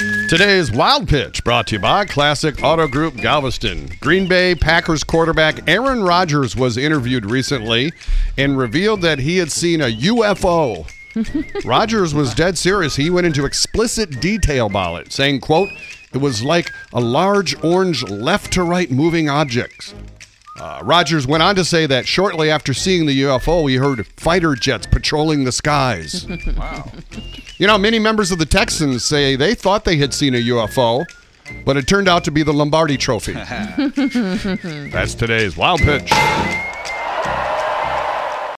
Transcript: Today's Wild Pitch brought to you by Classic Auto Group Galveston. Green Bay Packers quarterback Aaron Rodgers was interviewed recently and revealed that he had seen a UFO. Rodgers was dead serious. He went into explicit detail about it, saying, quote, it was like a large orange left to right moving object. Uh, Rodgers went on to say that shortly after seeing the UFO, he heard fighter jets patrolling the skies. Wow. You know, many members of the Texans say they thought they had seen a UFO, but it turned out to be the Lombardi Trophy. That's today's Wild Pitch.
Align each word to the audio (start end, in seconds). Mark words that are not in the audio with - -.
Today's 0.00 0.72
Wild 0.72 1.08
Pitch 1.08 1.44
brought 1.44 1.66
to 1.66 1.74
you 1.74 1.78
by 1.78 2.06
Classic 2.06 2.62
Auto 2.62 2.88
Group 2.88 3.16
Galveston. 3.16 3.90
Green 4.00 4.26
Bay 4.26 4.54
Packers 4.54 5.04
quarterback 5.04 5.68
Aaron 5.68 6.02
Rodgers 6.02 6.56
was 6.56 6.78
interviewed 6.78 7.30
recently 7.30 7.92
and 8.38 8.56
revealed 8.56 9.02
that 9.02 9.18
he 9.18 9.36
had 9.36 9.52
seen 9.52 9.82
a 9.82 9.94
UFO. 9.94 10.86
Rodgers 11.66 12.14
was 12.14 12.34
dead 12.34 12.56
serious. 12.56 12.96
He 12.96 13.10
went 13.10 13.26
into 13.26 13.44
explicit 13.44 14.20
detail 14.22 14.68
about 14.68 15.02
it, 15.02 15.12
saying, 15.12 15.40
quote, 15.40 15.68
it 16.14 16.18
was 16.18 16.42
like 16.42 16.70
a 16.94 17.00
large 17.00 17.62
orange 17.62 18.02
left 18.04 18.54
to 18.54 18.62
right 18.62 18.90
moving 18.90 19.28
object. 19.28 19.94
Uh, 20.58 20.80
Rodgers 20.82 21.26
went 21.26 21.42
on 21.42 21.54
to 21.54 21.64
say 21.64 21.86
that 21.86 22.06
shortly 22.06 22.50
after 22.50 22.74
seeing 22.74 23.06
the 23.06 23.22
UFO, 23.22 23.68
he 23.70 23.76
heard 23.76 24.06
fighter 24.16 24.54
jets 24.54 24.86
patrolling 24.86 25.44
the 25.44 25.52
skies. 25.52 26.26
Wow. 26.56 26.90
You 27.58 27.66
know, 27.66 27.76
many 27.78 27.98
members 27.98 28.30
of 28.32 28.38
the 28.38 28.46
Texans 28.46 29.04
say 29.04 29.36
they 29.36 29.54
thought 29.54 29.84
they 29.84 29.96
had 29.96 30.12
seen 30.14 30.34
a 30.34 30.38
UFO, 30.38 31.04
but 31.64 31.76
it 31.76 31.86
turned 31.86 32.08
out 32.08 32.24
to 32.24 32.30
be 32.30 32.42
the 32.42 32.52
Lombardi 32.52 32.96
Trophy. 32.96 33.32
That's 34.90 35.14
today's 35.14 35.56
Wild 35.56 35.80
Pitch. 35.80 36.10